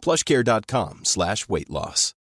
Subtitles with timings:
[0.00, 2.14] plushcare.com slash weight loss.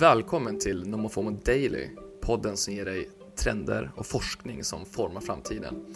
[0.00, 1.88] Välkommen till Nomofomo Daily,
[2.20, 5.86] podden som ger dig trender och forskning som formar framtiden.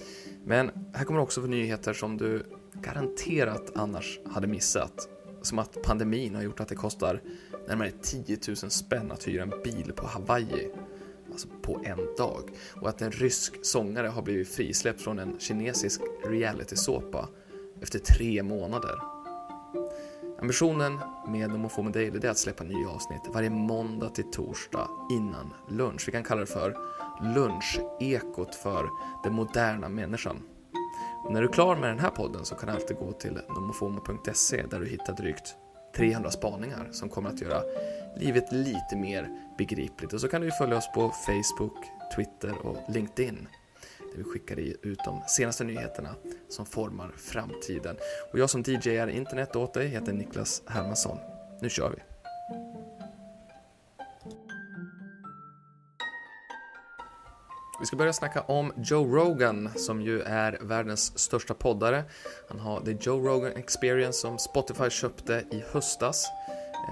[0.44, 2.42] Men här kommer också nyheter som du
[2.74, 5.08] garanterat annars hade missat.
[5.42, 7.22] Som att pandemin har gjort att det kostar
[7.68, 10.70] närmare 10 000 spänn att hyra en bil på Hawaii.
[11.32, 12.50] Alltså på en dag.
[12.80, 17.28] Och att en rysk sångare har blivit frisläppt från en kinesisk realitysåpa
[17.82, 18.98] efter tre månader.
[20.40, 26.02] Ambitionen med Nomofomo Daily är att släppa nya avsnitt varje måndag till torsdag innan lunch.
[26.06, 26.76] Vi kan kalla det för
[27.34, 28.88] lunchekot för
[29.22, 30.42] den moderna människan.
[31.24, 33.38] Och när du är klar med den här podden så kan du alltid gå till
[33.48, 35.56] nomofomo.se där du hittar drygt
[35.96, 37.62] 300 spaningar som kommer att göra
[38.16, 40.12] livet lite mer begripligt.
[40.12, 41.84] Och så kan du följa oss på Facebook,
[42.16, 43.48] Twitter och LinkedIn
[44.12, 46.14] där vi skickar ut de senaste nyheterna
[46.48, 47.96] som formar framtiden.
[48.32, 51.18] Och jag som DJar internet åt dig heter Niklas Hermansson.
[51.60, 52.09] Nu kör vi!
[57.80, 62.04] Vi ska börja snacka om Joe Rogan som ju är världens största poddare.
[62.48, 66.26] Han har The Joe Rogan Experience som Spotify köpte i höstas.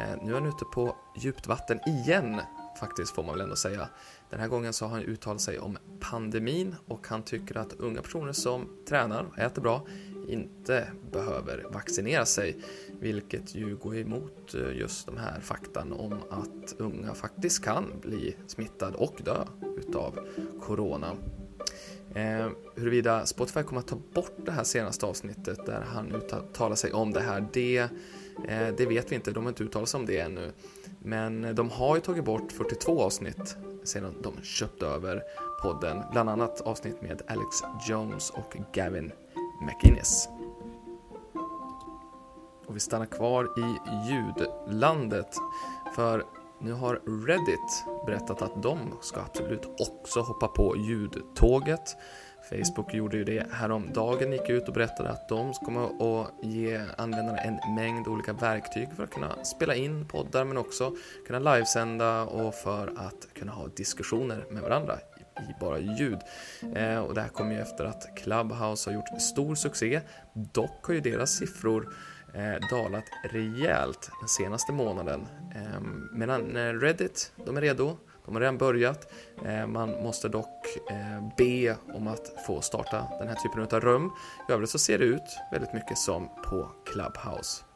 [0.01, 2.41] Eh, nu är han ute på djupt vatten igen
[2.79, 3.89] faktiskt får man väl ändå säga.
[4.31, 8.03] Den här gången så har han uttalat sig om pandemin och han tycker att unga
[8.03, 9.87] personer som tränar och äter bra
[10.29, 12.57] inte behöver vaccinera sig,
[13.01, 18.37] vilket ju går emot eh, just de här faktan om att unga faktiskt kan bli
[18.47, 19.45] smittade och dö
[19.77, 20.19] utav
[20.61, 21.17] corona.
[22.15, 26.93] Eh, huruvida Spotify kommer att ta bort det här senaste avsnittet där han uttalar sig
[26.93, 27.79] om det här, det,
[28.49, 30.53] eh, det vet vi inte, de har inte uttalat sig om det ännu.
[31.03, 35.23] Men de har ju tagit bort 42 avsnitt sedan de köpte över
[35.63, 37.57] podden, bland annat avsnitt med Alex
[37.89, 39.13] Jones och Gavin
[39.63, 40.38] McInnes.
[42.69, 45.37] Och vi stannar kvar i ljudlandet
[45.95, 46.25] för
[46.61, 51.97] nu har Reddit berättat att de ska absolut också hoppa på ljudtåget.
[52.51, 57.39] Facebook gjorde ju det häromdagen, gick ut och berättade att de kommer att ge användarna
[57.39, 60.93] en mängd olika verktyg för att kunna spela in poddar men också
[61.27, 64.99] kunna livesända och för att kunna ha diskussioner med varandra
[65.39, 66.19] i bara ljud.
[66.75, 70.01] Eh, och det här kommer ju efter att Clubhouse har gjort stor succé.
[70.33, 71.95] Dock har ju deras siffror
[72.35, 75.27] Eh, dalat rejält den senaste månaden.
[75.55, 77.97] Ehm, medan eh, Reddit, de är redo.
[78.25, 79.13] De har redan börjat.
[79.45, 80.67] Eh, man måste dock
[81.37, 84.11] be om att få starta den här typen av rum.
[84.49, 87.68] I övrigt så ser det ut väldigt mycket som på Clubhouse.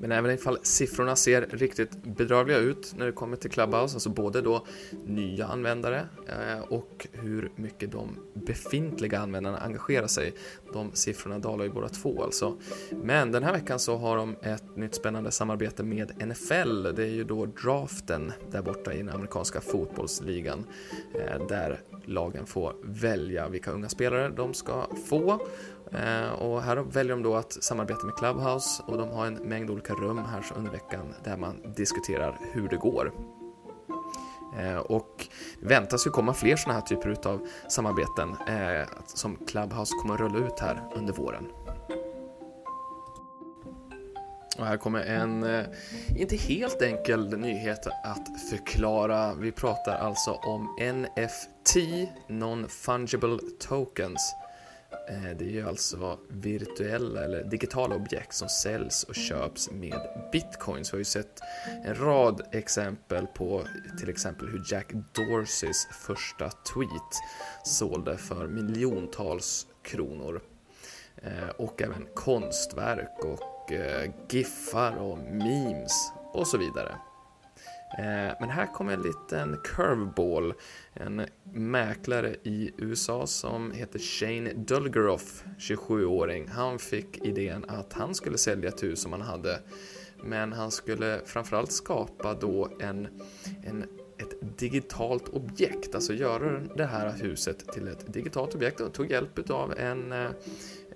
[0.00, 4.40] Men även ifall siffrorna ser riktigt bedrövliga ut när det kommer till Clubhouse, alltså både
[4.40, 4.66] då
[5.06, 10.34] nya användare eh, och hur mycket de befintliga användarna engagerar sig.
[10.72, 12.56] De siffrorna dalar ju båda två alltså.
[12.90, 16.82] Men den här veckan så har de ett nytt spännande samarbete med NFL.
[16.82, 20.64] Det är ju då draften där borta i den amerikanska fotbollsligan
[21.14, 25.30] eh, där lagen får välja vilka unga spelare de ska få
[25.92, 29.70] eh, och här väljer de då att samarbeta med Clubhouse och de har en mängd
[29.70, 33.12] olika rum här under veckan där man diskuterar hur det går.
[34.58, 35.28] Eh, och
[35.60, 40.20] det väntas ju komma fler sådana här typer av samarbeten eh, som Clubhouse kommer att
[40.20, 41.44] rulla ut här under våren.
[44.58, 45.66] Och här kommer en eh,
[46.16, 49.34] inte helt enkel nyhet att förklara.
[49.34, 51.76] Vi pratar alltså om NFT,
[52.28, 54.34] Non-Fungible Tokens.
[55.08, 60.00] Eh, det är ju alltså virtuella eller digitala objekt som säljs och köps med
[60.32, 60.92] bitcoins.
[60.92, 61.40] Vi har ju sett
[61.84, 63.62] en rad exempel på
[63.98, 67.12] till exempel hur Jack Dorseys första tweet
[67.64, 70.40] sålde för miljontals kronor.
[71.22, 76.94] Eh, och även konstverk och eh, giffar och memes och så vidare.
[77.98, 80.54] Eh, men här kommer en liten curveball.
[80.92, 86.48] En mäklare i USA som heter Shane Dulgeroff, 27-åring.
[86.48, 89.60] Han fick idén att han skulle sälja ett hus som han hade.
[90.22, 93.08] Men han skulle framförallt skapa då en,
[93.64, 93.84] en
[94.18, 99.50] ett digitalt objekt, alltså göra det här huset till ett digitalt objekt och tog hjälp
[99.50, 100.30] av en, eh,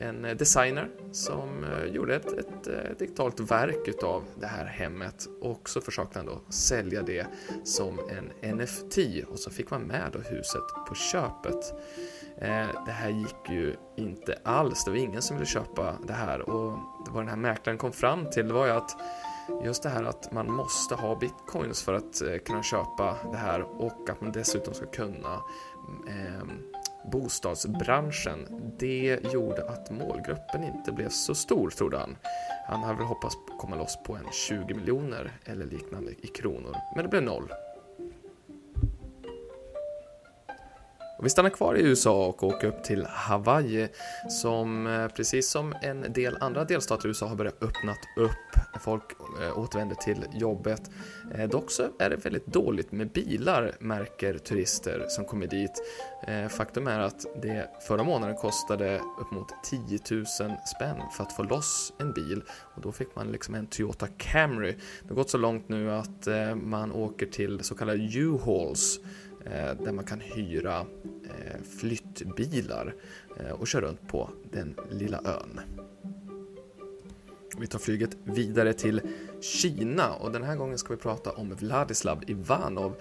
[0.02, 4.64] en eh, designer som eh, gjorde ett, ett, eh, ett digitalt verk utav det här
[4.64, 5.28] hemmet.
[5.40, 7.26] Och så försökte han då sälja det
[7.64, 11.74] som en NFT och så fick man med då huset på köpet.
[12.86, 16.40] Det här gick ju inte alls, det var ingen som ville köpa det här.
[16.40, 16.78] Och
[17.08, 18.96] vad den här mäklaren kom fram till var ju att
[19.64, 24.10] just det här att man måste ha bitcoins för att kunna köpa det här och
[24.10, 25.34] att man dessutom ska kunna
[26.08, 26.71] eh,
[27.04, 28.72] bostadsbranschen.
[28.78, 32.16] Det gjorde att målgruppen inte blev så stor, trodde han.
[32.66, 37.04] Han hade väl hoppats komma loss på en 20 miljoner eller liknande i kronor, men
[37.04, 37.52] det blev noll.
[41.22, 43.88] Och vi stannar kvar i USA och åker upp till Hawaii
[44.28, 48.80] som eh, precis som en del andra delstater i USA har börjat öppna upp.
[48.80, 49.02] Folk
[49.42, 50.90] eh, återvänder till jobbet.
[51.34, 55.82] Eh, dock så är det väldigt dåligt med bilar märker turister som kommer dit.
[56.50, 60.26] Faktum är att det förra månaden kostade upp mot 10 000
[60.76, 64.72] spänn för att få loss en bil och då fick man liksom en Toyota Camry.
[65.02, 69.00] Det har gått så långt nu att man åker till så kallade U-Hauls
[69.44, 70.86] Eh, där man kan hyra
[71.24, 72.94] eh, flyttbilar
[73.36, 75.60] eh, och köra runt på den lilla ön.
[77.58, 79.00] Vi tar flyget vidare till
[79.40, 82.94] Kina och den här gången ska vi prata om Vladislav Ivanov,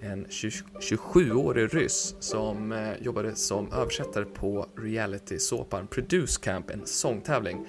[0.00, 7.66] en 27-årig ryss som eh, jobbade som översättare på reality-såpan Produce Camp, en sångtävling.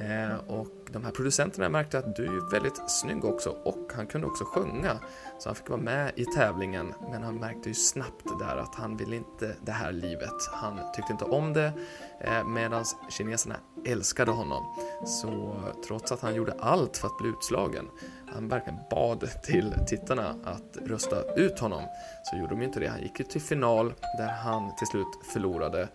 [0.00, 4.26] Eh, och de här producenterna märkte att du är väldigt snygg också och han kunde
[4.26, 5.00] också sjunga.
[5.38, 8.96] Så han fick vara med i tävlingen men han märkte ju snabbt där att han
[8.96, 10.48] ville inte det här livet.
[10.52, 11.72] Han tyckte inte om det
[12.20, 13.56] eh, medan kineserna
[13.86, 14.64] älskade honom.
[15.06, 15.56] Så
[15.86, 17.88] trots att han gjorde allt för att bli utslagen,
[18.26, 21.82] han verkligen bad till tittarna att rösta ut honom,
[22.24, 22.86] så gjorde de inte det.
[22.86, 25.88] Han gick ju till final där han till slut förlorade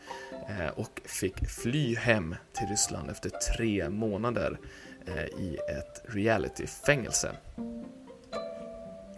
[0.49, 4.59] eh, och fick fly hem till Ryssland efter tre månader
[5.07, 7.31] Eh, i ett realityfängelse.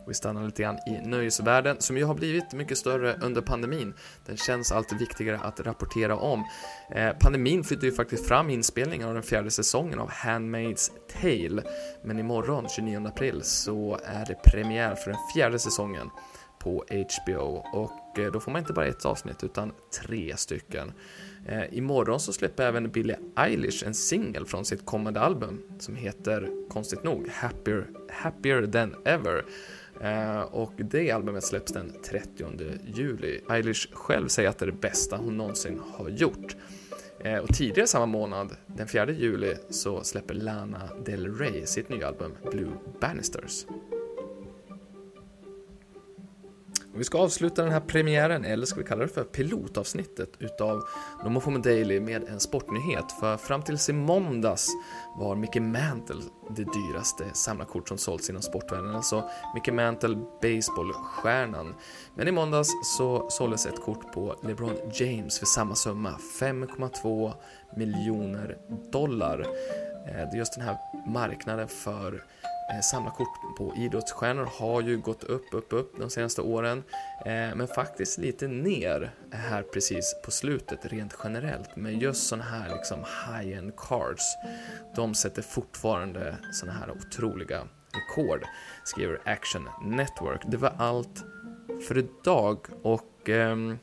[0.08, 3.94] Vi stannar lite grann i nöjesvärlden som ju har blivit mycket större under pandemin.
[4.26, 6.44] Den känns allt viktigare att rapportera om.
[6.92, 10.92] Eh, pandemin flyttar ju faktiskt fram inspelningen av den fjärde säsongen av Handmaid's
[11.22, 11.64] Tale.
[12.04, 16.10] Men imorgon, 29 april, så är det premiär för den fjärde säsongen
[16.64, 19.72] på HBO och eh, då får man inte bara ett avsnitt utan
[20.02, 20.92] tre stycken.
[21.48, 26.50] Eh, imorgon så släpper även Billie Eilish en singel från sitt kommande album som heter,
[26.70, 29.46] konstigt nog, Happier, Happier than ever.
[30.02, 32.46] Eh, och det albumet släpps den 30
[32.86, 33.42] juli.
[33.50, 36.56] Eilish själv säger att det är det bästa hon någonsin har gjort.
[37.42, 42.32] Och tidigare samma månad, den 4 juli, så släpper Lana Del Rey sitt nya album
[42.52, 42.72] Blue
[43.02, 43.66] Bannisters.
[46.96, 50.82] Vi ska avsluta den här premiären, eller ska vi kalla det för pilotavsnittet, utav
[51.24, 53.12] Nomofomo Daily med en sportnyhet.
[53.20, 54.68] För fram tills i måndags
[55.18, 61.76] var Mickey Mantle det dyraste samlarkort som sålts inom sportvärlden, alltså Mickey Mantle baseballstjärnan.
[62.16, 67.34] Men i måndags så såldes ett kort på LeBron James för samma summa, 5,2
[67.78, 68.58] miljoner
[68.92, 69.40] dollar.
[70.08, 72.24] Eh, det är just den här marknaden för
[72.72, 76.84] Eh, Samla kort på idrottsstjärnor har ju gått upp, upp, upp de senaste åren,
[77.26, 81.76] eh, men faktiskt lite ner här precis på slutet rent generellt.
[81.76, 84.38] Men just sådana här liksom high-end cards,
[84.96, 88.44] de sätter fortfarande sådana här otroliga rekord,
[88.84, 90.42] skriver Action Network.
[90.48, 91.24] Det var allt
[91.88, 93.78] för idag och ehm,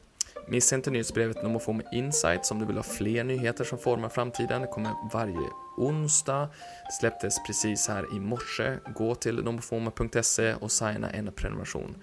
[0.49, 4.63] Missa inte nyhetsbrevet Nomofomo Insights om du vill ha fler nyheter som formar framtiden.
[4.63, 5.49] Det kommer varje
[5.81, 6.49] onsdag.
[6.87, 8.79] Det släpptes precis här i morse.
[8.95, 11.97] Gå till nomofoma.se och signa en prenumeration.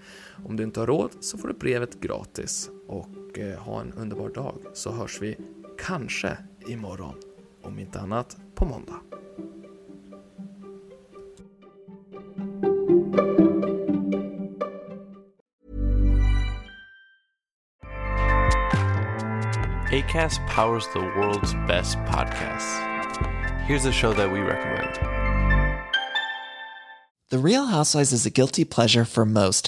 [0.44, 2.70] Om du inte har råd så får du brevet gratis.
[2.86, 5.36] Och eh, ha en underbar dag så hörs vi
[5.78, 7.14] kanske imorgon.
[7.62, 9.00] Om inte annat på måndag.
[19.90, 22.78] ACAST powers the world's best podcasts.
[23.68, 24.94] Here's a show that we recommend.
[27.28, 29.67] The Real Housewives is a guilty pleasure for most,